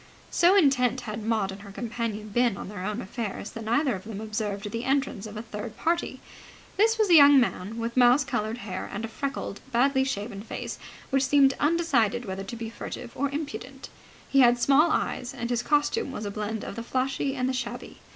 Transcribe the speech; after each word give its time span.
So 0.31 0.55
intent 0.55 1.01
had 1.01 1.23
Maud 1.23 1.51
and 1.51 1.61
her 1.61 1.69
companion 1.71 2.29
been 2.29 2.57
on 2.57 2.69
their 2.69 2.83
own 2.83 3.01
affairs 3.03 3.51
that 3.51 3.65
neither 3.65 3.93
of 3.93 4.03
them 4.03 4.19
observed 4.19 4.71
the 4.71 4.83
entrance 4.83 5.27
of 5.27 5.37
a 5.37 5.43
third 5.43 5.77
party. 5.77 6.19
This 6.75 6.97
was 6.97 7.11
a 7.11 7.13
young 7.13 7.39
man 7.39 7.77
with 7.77 7.95
mouse 7.95 8.23
coloured 8.25 8.57
hair 8.65 8.89
and 8.91 9.05
a 9.05 9.07
freckled, 9.07 9.59
badly 9.71 10.03
shaven 10.03 10.41
face 10.41 10.79
which 11.11 11.27
seemed 11.27 11.53
undecided 11.59 12.25
whether 12.25 12.43
to 12.43 12.55
be 12.55 12.71
furtive 12.71 13.11
or 13.15 13.29
impudent. 13.29 13.89
He 14.27 14.39
had 14.39 14.59
small 14.59 14.89
eyes, 14.89 15.35
and 15.35 15.51
his 15.51 15.61
costume 15.61 16.11
was 16.11 16.25
a 16.25 16.31
blend 16.31 16.63
of 16.63 16.75
the 16.77 16.81
flashy 16.81 17.35
and 17.35 17.47
the 17.47 17.53
shabby. 17.53 17.99